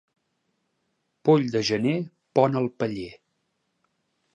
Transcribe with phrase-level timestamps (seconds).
[1.29, 1.95] Poll de gener
[2.39, 3.11] pon al paller.